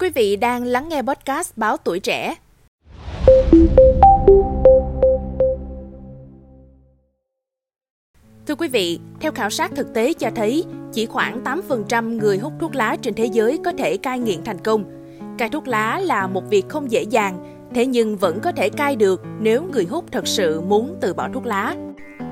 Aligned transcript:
Quý 0.00 0.10
vị 0.10 0.36
đang 0.36 0.64
lắng 0.64 0.88
nghe 0.88 1.02
podcast 1.02 1.56
Báo 1.56 1.76
Tuổi 1.76 2.00
Trẻ. 2.00 2.34
Thưa 8.46 8.54
quý 8.58 8.68
vị, 8.68 9.00
theo 9.20 9.32
khảo 9.32 9.50
sát 9.50 9.70
thực 9.76 9.94
tế 9.94 10.12
cho 10.12 10.30
thấy, 10.36 10.64
chỉ 10.92 11.06
khoảng 11.06 11.44
8% 11.44 12.18
người 12.18 12.38
hút 12.38 12.52
thuốc 12.60 12.74
lá 12.74 12.96
trên 13.02 13.14
thế 13.14 13.24
giới 13.24 13.58
có 13.64 13.72
thể 13.78 13.96
cai 13.96 14.18
nghiện 14.18 14.44
thành 14.44 14.58
công. 14.58 14.84
Cai 15.38 15.48
thuốc 15.48 15.68
lá 15.68 16.00
là 16.04 16.26
một 16.26 16.42
việc 16.50 16.68
không 16.68 16.90
dễ 16.90 17.02
dàng, 17.02 17.64
thế 17.74 17.86
nhưng 17.86 18.16
vẫn 18.16 18.40
có 18.42 18.52
thể 18.52 18.68
cai 18.68 18.96
được 18.96 19.22
nếu 19.40 19.62
người 19.72 19.84
hút 19.84 20.04
thật 20.12 20.26
sự 20.26 20.60
muốn 20.60 20.96
từ 21.00 21.14
bỏ 21.14 21.28
thuốc 21.34 21.46
lá. 21.46 21.76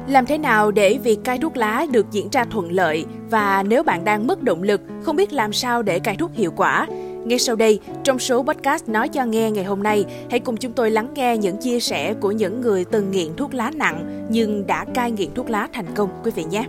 Làm 0.08 0.26
thế 0.26 0.38
nào 0.38 0.70
để 0.70 0.98
việc 1.02 1.18
cai 1.24 1.38
thuốc 1.38 1.56
lá 1.56 1.86
được 1.90 2.06
diễn 2.10 2.28
ra 2.30 2.44
thuận 2.44 2.72
lợi 2.72 3.04
và 3.30 3.62
nếu 3.62 3.82
bạn 3.82 4.04
đang 4.04 4.26
mất 4.26 4.42
động 4.42 4.62
lực, 4.62 4.80
không 5.02 5.16
biết 5.16 5.32
làm 5.32 5.52
sao 5.52 5.82
để 5.82 5.98
cai 5.98 6.16
thuốc 6.16 6.30
hiệu 6.34 6.52
quả? 6.56 6.86
Ngay 7.26 7.38
sau 7.38 7.56
đây, 7.56 7.80
trong 8.04 8.18
số 8.18 8.42
podcast 8.42 8.88
Nói 8.88 9.08
cho 9.08 9.24
nghe 9.24 9.50
ngày 9.50 9.64
hôm 9.64 9.82
nay, 9.82 10.04
hãy 10.30 10.40
cùng 10.40 10.56
chúng 10.56 10.72
tôi 10.72 10.90
lắng 10.90 11.08
nghe 11.14 11.36
những 11.36 11.56
chia 11.56 11.80
sẻ 11.80 12.14
của 12.14 12.32
những 12.32 12.60
người 12.60 12.84
từng 12.84 13.10
nghiện 13.10 13.36
thuốc 13.36 13.54
lá 13.54 13.70
nặng 13.74 14.26
nhưng 14.30 14.66
đã 14.66 14.84
cai 14.94 15.10
nghiện 15.10 15.34
thuốc 15.34 15.50
lá 15.50 15.68
thành 15.72 15.86
công 15.94 16.10
quý 16.24 16.30
vị 16.34 16.44
nhé. 16.44 16.64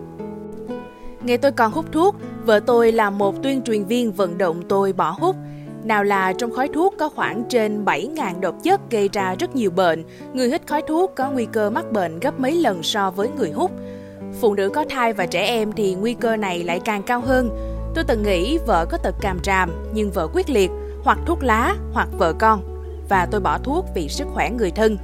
Ngày 1.21 1.37
tôi 1.37 1.51
còn 1.51 1.71
hút 1.71 1.85
thuốc, 1.91 2.15
vợ 2.45 2.59
tôi 2.59 2.91
là 2.91 3.09
một 3.09 3.43
tuyên 3.43 3.61
truyền 3.61 3.85
viên 3.85 4.11
vận 4.11 4.37
động 4.37 4.61
tôi 4.69 4.93
bỏ 4.93 5.15
hút. 5.19 5.35
Nào 5.83 6.03
là 6.03 6.33
trong 6.33 6.51
khói 6.51 6.67
thuốc 6.67 6.95
có 6.99 7.09
khoảng 7.09 7.43
trên 7.49 7.85
7.000 7.85 8.39
độc 8.39 8.55
chất 8.63 8.91
gây 8.91 9.09
ra 9.13 9.35
rất 9.39 9.55
nhiều 9.55 9.71
bệnh, 9.71 10.03
người 10.33 10.49
hít 10.49 10.67
khói 10.67 10.81
thuốc 10.87 11.11
có 11.15 11.31
nguy 11.31 11.45
cơ 11.45 11.69
mắc 11.69 11.91
bệnh 11.91 12.19
gấp 12.19 12.39
mấy 12.39 12.55
lần 12.55 12.83
so 12.83 13.11
với 13.11 13.29
người 13.37 13.51
hút. 13.51 13.71
Phụ 14.41 14.53
nữ 14.53 14.69
có 14.69 14.85
thai 14.89 15.13
và 15.13 15.25
trẻ 15.25 15.45
em 15.45 15.71
thì 15.71 15.95
nguy 15.95 16.13
cơ 16.13 16.35
này 16.35 16.63
lại 16.63 16.79
càng 16.85 17.03
cao 17.03 17.21
hơn. 17.21 17.76
Tôi 17.95 18.03
từng 18.03 18.23
nghĩ 18.23 18.57
vợ 18.57 18.85
có 18.85 18.97
tật 18.97 19.15
càm 19.21 19.39
tràm 19.39 19.71
nhưng 19.93 20.11
vợ 20.11 20.27
quyết 20.33 20.49
liệt, 20.49 20.71
hoặc 21.03 21.19
thuốc 21.25 21.43
lá 21.43 21.75
hoặc 21.93 22.07
vợ 22.17 22.33
con. 22.33 22.61
Và 23.09 23.27
tôi 23.31 23.41
bỏ 23.41 23.57
thuốc 23.57 23.85
vì 23.95 24.09
sức 24.09 24.27
khỏe 24.33 24.49
người 24.49 24.71
thân. 24.71 24.97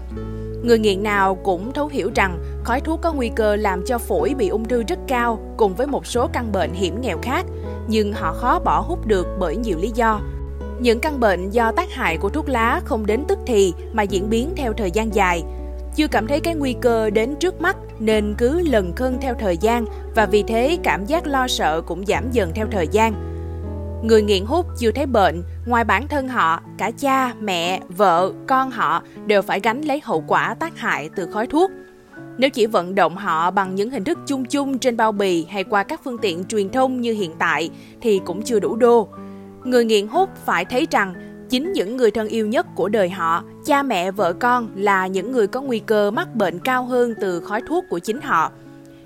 Người 0.63 0.79
nghiện 0.79 1.03
nào 1.03 1.35
cũng 1.35 1.73
thấu 1.73 1.87
hiểu 1.87 2.11
rằng 2.15 2.39
khói 2.63 2.81
thuốc 2.81 3.01
có 3.01 3.13
nguy 3.13 3.29
cơ 3.35 3.55
làm 3.55 3.85
cho 3.85 3.97
phổi 3.97 4.33
bị 4.37 4.47
ung 4.47 4.65
thư 4.65 4.83
rất 4.87 4.99
cao 5.07 5.39
cùng 5.57 5.73
với 5.73 5.87
một 5.87 6.05
số 6.05 6.27
căn 6.33 6.51
bệnh 6.51 6.73
hiểm 6.73 7.01
nghèo 7.01 7.17
khác, 7.21 7.45
nhưng 7.87 8.13
họ 8.13 8.33
khó 8.33 8.59
bỏ 8.59 8.79
hút 8.79 9.07
được 9.07 9.27
bởi 9.39 9.55
nhiều 9.57 9.77
lý 9.77 9.91
do. 9.95 10.21
Những 10.79 10.99
căn 10.99 11.19
bệnh 11.19 11.49
do 11.49 11.71
tác 11.71 11.91
hại 11.91 12.17
của 12.17 12.29
thuốc 12.29 12.49
lá 12.49 12.81
không 12.85 13.05
đến 13.05 13.23
tức 13.27 13.39
thì 13.45 13.73
mà 13.93 14.03
diễn 14.03 14.29
biến 14.29 14.53
theo 14.55 14.73
thời 14.73 14.91
gian 14.91 15.15
dài. 15.15 15.43
Chưa 15.95 16.07
cảm 16.07 16.27
thấy 16.27 16.39
cái 16.39 16.55
nguy 16.55 16.75
cơ 16.81 17.09
đến 17.09 17.35
trước 17.39 17.61
mắt 17.61 17.77
nên 17.99 18.35
cứ 18.37 18.61
lần 18.61 18.93
khân 18.95 19.17
theo 19.21 19.33
thời 19.39 19.57
gian 19.57 19.85
và 20.15 20.25
vì 20.25 20.43
thế 20.43 20.77
cảm 20.83 21.05
giác 21.05 21.27
lo 21.27 21.47
sợ 21.47 21.81
cũng 21.81 22.05
giảm 22.05 22.31
dần 22.31 22.51
theo 22.55 22.67
thời 22.71 22.87
gian. 22.87 23.13
Người 24.03 24.21
nghiện 24.21 24.45
hút 24.45 24.65
chưa 24.77 24.91
thấy 24.91 25.05
bệnh, 25.05 25.43
ngoài 25.65 25.83
bản 25.83 26.07
thân 26.07 26.27
họ, 26.27 26.61
cả 26.77 26.91
cha, 26.91 27.33
mẹ, 27.39 27.79
vợ, 27.89 28.33
con 28.47 28.71
họ 28.71 29.03
đều 29.25 29.41
phải 29.41 29.59
gánh 29.59 29.81
lấy 29.81 30.01
hậu 30.03 30.23
quả 30.27 30.55
tác 30.59 30.77
hại 30.77 31.09
từ 31.15 31.27
khói 31.33 31.47
thuốc. 31.47 31.71
Nếu 32.37 32.49
chỉ 32.49 32.65
vận 32.65 32.95
động 32.95 33.17
họ 33.17 33.51
bằng 33.51 33.75
những 33.75 33.89
hình 33.89 34.03
thức 34.03 34.19
chung 34.27 34.45
chung 34.45 34.77
trên 34.77 34.97
bao 34.97 35.11
bì 35.11 35.45
hay 35.49 35.63
qua 35.63 35.83
các 35.83 36.01
phương 36.03 36.17
tiện 36.17 36.43
truyền 36.43 36.69
thông 36.69 37.01
như 37.01 37.13
hiện 37.13 37.31
tại 37.39 37.69
thì 38.01 38.21
cũng 38.25 38.41
chưa 38.41 38.59
đủ 38.59 38.75
đô. 38.75 39.07
Người 39.63 39.85
nghiện 39.85 40.07
hút 40.07 40.29
phải 40.45 40.65
thấy 40.65 40.87
rằng 40.91 41.13
chính 41.53 41.73
những 41.73 41.97
người 41.97 42.11
thân 42.11 42.27
yêu 42.27 42.47
nhất 42.47 42.67
của 42.75 42.89
đời 42.89 43.09
họ, 43.09 43.43
cha 43.65 43.83
mẹ, 43.83 44.11
vợ 44.11 44.33
con 44.33 44.69
là 44.75 45.07
những 45.07 45.31
người 45.31 45.47
có 45.47 45.61
nguy 45.61 45.79
cơ 45.79 46.11
mắc 46.11 46.35
bệnh 46.35 46.59
cao 46.59 46.85
hơn 46.85 47.13
từ 47.21 47.39
khói 47.39 47.61
thuốc 47.67 47.85
của 47.89 47.99
chính 47.99 48.21
họ. 48.21 48.51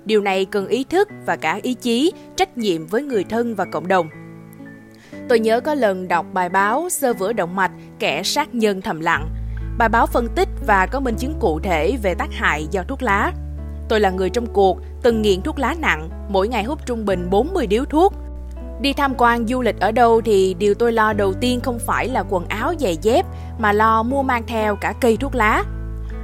Điều 0.04 0.20
này 0.20 0.44
cần 0.44 0.68
ý 0.68 0.84
thức 0.84 1.08
và 1.26 1.36
cả 1.36 1.60
ý 1.62 1.74
chí, 1.74 2.12
trách 2.36 2.58
nhiệm 2.58 2.86
với 2.86 3.02
người 3.02 3.24
thân 3.24 3.54
và 3.54 3.64
cộng 3.64 3.88
đồng. 3.88 4.08
Tôi 5.28 5.40
nhớ 5.40 5.60
có 5.60 5.74
lần 5.74 6.08
đọc 6.08 6.26
bài 6.32 6.48
báo 6.48 6.88
Sơ 6.90 7.12
vữa 7.12 7.32
động 7.32 7.56
mạch, 7.56 7.70
kẻ 7.98 8.22
sát 8.22 8.54
nhân 8.54 8.80
thầm 8.80 9.00
lặng. 9.00 9.28
Bài 9.78 9.88
báo 9.88 10.06
phân 10.06 10.28
tích 10.34 10.48
và 10.66 10.86
có 10.86 11.00
minh 11.00 11.16
chứng 11.18 11.34
cụ 11.40 11.60
thể 11.62 11.96
về 12.02 12.14
tác 12.14 12.28
hại 12.32 12.66
do 12.70 12.82
thuốc 12.82 13.02
lá. 13.02 13.32
Tôi 13.88 14.00
là 14.00 14.10
người 14.10 14.30
trong 14.30 14.46
cuộc, 14.52 14.78
từng 15.02 15.22
nghiện 15.22 15.42
thuốc 15.42 15.58
lá 15.58 15.74
nặng, 15.78 16.08
mỗi 16.28 16.48
ngày 16.48 16.64
hút 16.64 16.86
trung 16.86 17.04
bình 17.04 17.30
40 17.30 17.66
điếu 17.66 17.84
thuốc. 17.84 18.14
Đi 18.80 18.92
tham 18.92 19.14
quan 19.18 19.46
du 19.46 19.62
lịch 19.62 19.80
ở 19.80 19.92
đâu 19.92 20.20
thì 20.24 20.54
điều 20.58 20.74
tôi 20.74 20.92
lo 20.92 21.12
đầu 21.12 21.34
tiên 21.40 21.60
không 21.60 21.78
phải 21.78 22.08
là 22.08 22.24
quần 22.28 22.48
áo 22.48 22.74
giày 22.78 22.96
dép 23.02 23.26
mà 23.58 23.72
lo 23.72 24.02
mua 24.02 24.22
mang 24.22 24.42
theo 24.46 24.76
cả 24.76 24.94
cây 25.00 25.16
thuốc 25.16 25.34
lá. 25.34 25.64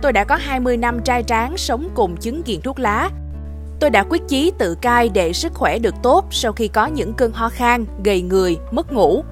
Tôi 0.03 0.13
đã 0.13 0.25
có 0.25 0.37
20 0.37 0.77
năm 0.77 1.01
trai 1.05 1.23
tráng 1.23 1.57
sống 1.57 1.89
cùng 1.95 2.17
chứng 2.17 2.43
nghiện 2.47 2.61
thuốc 2.61 2.79
lá. 2.79 3.11
Tôi 3.81 3.91
đã 3.91 4.05
quyết 4.09 4.23
chí 4.29 4.53
tự 4.59 4.75
cai 4.75 5.09
để 5.09 5.33
sức 5.33 5.55
khỏe 5.55 5.79
được 5.79 5.95
tốt 6.03 6.25
sau 6.31 6.53
khi 6.53 6.69
có 6.69 6.87
những 6.87 7.15
cơn 7.15 7.33
ho 7.33 7.49
khan, 7.49 7.85
gầy 8.05 8.23
người, 8.23 8.57
mất 8.71 8.93
ngủ. 8.93 9.25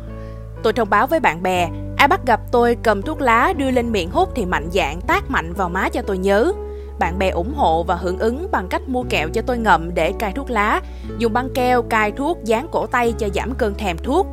Tôi 0.62 0.72
thông 0.72 0.90
báo 0.90 1.06
với 1.06 1.20
bạn 1.20 1.42
bè, 1.42 1.68
ai 1.96 2.08
bắt 2.08 2.20
gặp 2.26 2.40
tôi 2.52 2.76
cầm 2.82 3.02
thuốc 3.02 3.20
lá 3.20 3.52
đưa 3.56 3.70
lên 3.70 3.92
miệng 3.92 4.10
hút 4.10 4.32
thì 4.34 4.44
mạnh 4.44 4.68
dạn 4.72 5.00
tác 5.00 5.30
mạnh 5.30 5.52
vào 5.52 5.68
má 5.68 5.88
cho 5.88 6.02
tôi 6.02 6.18
nhớ. 6.18 6.52
Bạn 6.98 7.18
bè 7.18 7.30
ủng 7.30 7.54
hộ 7.54 7.82
và 7.82 7.94
hưởng 7.94 8.18
ứng 8.18 8.48
bằng 8.50 8.68
cách 8.68 8.88
mua 8.88 9.02
kẹo 9.02 9.28
cho 9.28 9.42
tôi 9.42 9.58
ngậm 9.58 9.94
để 9.94 10.12
cai 10.18 10.32
thuốc 10.32 10.50
lá, 10.50 10.80
dùng 11.18 11.32
băng 11.32 11.48
keo 11.54 11.82
cai 11.82 12.12
thuốc 12.12 12.38
dán 12.44 12.66
cổ 12.72 12.86
tay 12.86 13.14
cho 13.18 13.28
giảm 13.34 13.54
cơn 13.54 13.74
thèm 13.74 13.98
thuốc. 13.98 14.26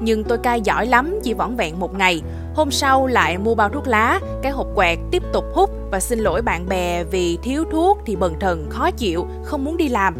Nhưng 0.00 0.24
tôi 0.24 0.38
cai 0.38 0.60
giỏi 0.60 0.86
lắm, 0.86 1.18
chỉ 1.22 1.34
vỏn 1.34 1.56
vẹn 1.56 1.80
một 1.80 1.94
ngày. 1.98 2.22
Hôm 2.54 2.70
sau 2.70 3.06
lại 3.06 3.38
mua 3.38 3.54
bao 3.54 3.68
thuốc 3.68 3.86
lá, 3.86 4.20
cái 4.42 4.52
hộp 4.52 4.66
quẹt 4.74 4.98
tiếp 5.10 5.22
tục 5.32 5.44
hút 5.54 5.70
và 5.90 6.00
xin 6.00 6.18
lỗi 6.18 6.42
bạn 6.42 6.68
bè 6.68 7.04
vì 7.04 7.38
thiếu 7.42 7.64
thuốc 7.72 7.98
thì 8.06 8.16
bần 8.16 8.34
thần, 8.40 8.66
khó 8.70 8.90
chịu, 8.90 9.26
không 9.44 9.64
muốn 9.64 9.76
đi 9.76 9.88
làm. 9.88 10.14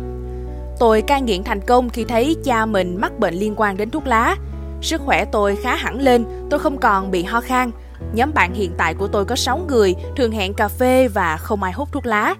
Tôi 0.79 1.03
cai 1.03 1.23
nghiện 1.23 1.45
thành 1.45 1.61
công 1.61 1.89
khi 1.89 2.05
thấy 2.05 2.37
cha 2.45 2.67
mình 2.67 2.97
mắc 3.01 3.19
bệnh 3.19 3.35
liên 3.35 3.55
quan 3.57 3.77
đến 3.77 3.91
thuốc 3.91 4.07
lá. 4.07 4.37
Sức 4.83 5.01
khỏe 5.05 5.25
tôi 5.25 5.57
khá 5.57 5.77
hẳn 5.77 6.01
lên, 6.01 6.25
tôi 6.51 6.61
không 6.61 6.79
còn 6.79 7.11
bị 7.11 7.23
ho 7.23 7.41
khan, 7.41 7.71
Nhóm 8.15 8.34
bạn 8.34 8.55
hiện 8.55 8.72
tại 8.78 8.94
của 8.94 9.06
tôi 9.06 9.25
có 9.25 9.37
6 9.37 9.61
người, 9.69 9.94
thường 10.17 10.33
hẹn 10.33 10.55
cà 10.55 10.69
phê 10.69 11.09
và 11.09 11.37
không 11.37 11.62
ai 11.62 11.72
hút 11.72 11.93
thuốc 11.93 12.06
lá. 12.06 12.34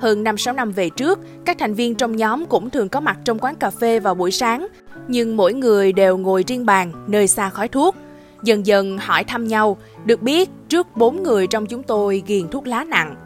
Hơn 0.00 0.24
5-6 0.24 0.54
năm 0.54 0.72
về 0.72 0.90
trước, 0.90 1.18
các 1.44 1.56
thành 1.58 1.74
viên 1.74 1.94
trong 1.94 2.16
nhóm 2.16 2.46
cũng 2.46 2.70
thường 2.70 2.88
có 2.88 3.00
mặt 3.00 3.18
trong 3.24 3.38
quán 3.38 3.54
cà 3.54 3.70
phê 3.70 4.00
vào 4.00 4.14
buổi 4.14 4.30
sáng, 4.30 4.66
nhưng 5.08 5.36
mỗi 5.36 5.54
người 5.54 5.92
đều 5.92 6.16
ngồi 6.16 6.44
riêng 6.46 6.66
bàn, 6.66 6.92
nơi 7.06 7.28
xa 7.28 7.50
khói 7.50 7.68
thuốc. 7.68 7.96
Dần 8.42 8.66
dần 8.66 8.98
hỏi 8.98 9.24
thăm 9.24 9.48
nhau, 9.48 9.76
được 10.04 10.22
biết 10.22 10.50
trước 10.68 10.96
4 10.96 11.22
người 11.22 11.46
trong 11.46 11.66
chúng 11.66 11.82
tôi 11.82 12.22
ghiền 12.26 12.48
thuốc 12.48 12.66
lá 12.66 12.84
nặng. 12.84 13.16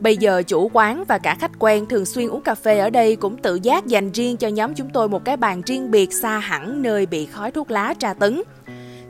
Bây 0.00 0.16
giờ 0.16 0.42
chủ 0.46 0.70
quán 0.72 1.04
và 1.08 1.18
cả 1.18 1.36
khách 1.40 1.50
quen 1.58 1.86
thường 1.86 2.04
xuyên 2.04 2.28
uống 2.28 2.42
cà 2.42 2.54
phê 2.54 2.78
ở 2.78 2.90
đây 2.90 3.16
cũng 3.16 3.36
tự 3.36 3.58
giác 3.62 3.86
dành 3.86 4.12
riêng 4.12 4.36
cho 4.36 4.48
nhóm 4.48 4.74
chúng 4.74 4.90
tôi 4.92 5.08
một 5.08 5.24
cái 5.24 5.36
bàn 5.36 5.62
riêng 5.66 5.90
biệt 5.90 6.12
xa 6.12 6.38
hẳn 6.38 6.82
nơi 6.82 7.06
bị 7.06 7.26
khói 7.26 7.50
thuốc 7.50 7.70
lá 7.70 7.94
tra 7.98 8.14
tấn. 8.14 8.42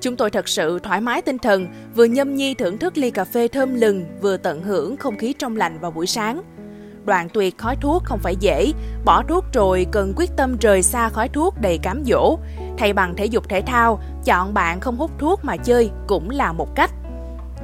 Chúng 0.02 0.16
tôi 0.16 0.30
thật 0.30 0.48
sự 0.48 0.78
thoải 0.78 1.00
mái 1.00 1.22
tinh 1.22 1.38
thần, 1.38 1.66
vừa 1.94 2.04
nhâm 2.04 2.34
nhi 2.34 2.54
thưởng 2.54 2.78
thức 2.78 2.98
ly 2.98 3.10
cà 3.10 3.24
phê 3.24 3.48
thơm 3.48 3.74
lừng, 3.74 4.04
vừa 4.20 4.36
tận 4.36 4.62
hưởng 4.62 4.96
không 4.96 5.18
khí 5.18 5.34
trong 5.38 5.56
lành 5.56 5.78
vào 5.80 5.90
buổi 5.90 6.06
sáng. 6.06 6.42
Đoạn 7.04 7.28
tuyệt 7.28 7.58
khói 7.58 7.76
thuốc 7.76 8.02
không 8.04 8.18
phải 8.18 8.36
dễ, 8.36 8.72
bỏ 9.04 9.22
thuốc 9.28 9.44
rồi 9.52 9.86
cần 9.92 10.12
quyết 10.16 10.30
tâm 10.36 10.56
rời 10.60 10.82
xa 10.82 11.08
khói 11.08 11.28
thuốc 11.28 11.54
đầy 11.60 11.78
cám 11.78 12.02
dỗ. 12.04 12.38
Thay 12.78 12.92
bằng 12.92 13.14
thể 13.16 13.26
dục 13.26 13.48
thể 13.48 13.60
thao, 13.60 14.00
chọn 14.24 14.54
bạn 14.54 14.80
không 14.80 14.96
hút 14.96 15.10
thuốc 15.18 15.44
mà 15.44 15.56
chơi 15.56 15.90
cũng 16.06 16.30
là 16.30 16.52
một 16.52 16.74
cách. 16.74 16.90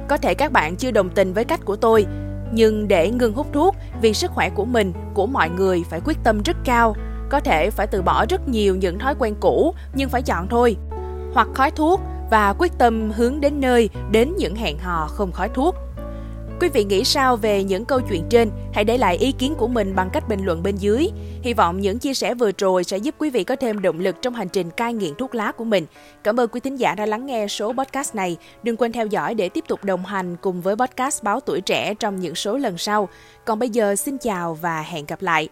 Có 0.07 0.17
thể 0.17 0.33
các 0.33 0.51
bạn 0.51 0.75
chưa 0.75 0.91
đồng 0.91 1.09
tình 1.09 1.33
với 1.33 1.45
cách 1.45 1.65
của 1.65 1.75
tôi, 1.75 2.05
nhưng 2.51 2.87
để 2.87 3.11
ngừng 3.11 3.33
hút 3.33 3.47
thuốc 3.53 3.75
vì 4.01 4.13
sức 4.13 4.31
khỏe 4.31 4.49
của 4.49 4.65
mình, 4.65 4.93
của 5.13 5.27
mọi 5.27 5.49
người 5.49 5.83
phải 5.89 6.01
quyết 6.05 6.17
tâm 6.23 6.41
rất 6.45 6.57
cao. 6.65 6.95
Có 7.29 7.39
thể 7.39 7.69
phải 7.69 7.87
từ 7.87 8.01
bỏ 8.01 8.25
rất 8.29 8.49
nhiều 8.49 8.75
những 8.75 8.99
thói 8.99 9.15
quen 9.19 9.35
cũ, 9.39 9.73
nhưng 9.93 10.09
phải 10.09 10.21
chọn 10.21 10.47
thôi. 10.49 10.77
Hoặc 11.33 11.47
khói 11.53 11.71
thuốc, 11.71 12.01
và 12.31 12.53
quyết 12.57 12.71
tâm 12.77 13.11
hướng 13.11 13.41
đến 13.41 13.61
nơi, 13.61 13.89
đến 14.11 14.33
những 14.37 14.55
hẹn 14.55 14.77
hò 14.77 15.07
không 15.07 15.31
khói 15.31 15.49
thuốc. 15.49 15.75
Quý 16.61 16.69
vị 16.69 16.83
nghĩ 16.83 17.03
sao 17.03 17.35
về 17.35 17.63
những 17.63 17.85
câu 17.85 17.99
chuyện 18.09 18.23
trên? 18.29 18.51
Hãy 18.73 18.83
để 18.83 18.97
lại 18.97 19.17
ý 19.17 19.31
kiến 19.31 19.55
của 19.57 19.67
mình 19.67 19.95
bằng 19.95 20.09
cách 20.13 20.29
bình 20.29 20.45
luận 20.45 20.63
bên 20.63 20.75
dưới. 20.75 21.07
Hy 21.41 21.53
vọng 21.53 21.79
những 21.79 21.99
chia 21.99 22.13
sẻ 22.13 22.33
vừa 22.33 22.51
rồi 22.57 22.83
sẽ 22.83 22.97
giúp 22.97 23.15
quý 23.17 23.29
vị 23.29 23.43
có 23.43 23.55
thêm 23.55 23.81
động 23.81 23.99
lực 23.99 24.15
trong 24.21 24.33
hành 24.33 24.49
trình 24.49 24.69
cai 24.69 24.93
nghiện 24.93 25.15
thuốc 25.15 25.35
lá 25.35 25.51
của 25.51 25.63
mình. 25.63 25.85
Cảm 26.23 26.39
ơn 26.39 26.49
quý 26.49 26.59
thính 26.59 26.75
giả 26.75 26.95
đã 26.95 27.05
lắng 27.05 27.25
nghe 27.25 27.47
số 27.47 27.73
podcast 27.73 28.15
này. 28.15 28.37
Đừng 28.63 28.77
quên 28.77 28.91
theo 28.91 29.05
dõi 29.05 29.33
để 29.33 29.49
tiếp 29.49 29.63
tục 29.67 29.83
đồng 29.83 30.05
hành 30.05 30.35
cùng 30.41 30.61
với 30.61 30.75
podcast 30.75 31.23
Báo 31.23 31.39
Tuổi 31.39 31.61
Trẻ 31.61 31.93
trong 31.93 32.19
những 32.19 32.35
số 32.35 32.57
lần 32.57 32.77
sau. 32.77 33.09
Còn 33.45 33.59
bây 33.59 33.69
giờ 33.69 33.95
xin 33.95 34.17
chào 34.17 34.53
và 34.53 34.81
hẹn 34.81 35.05
gặp 35.05 35.21
lại. 35.21 35.49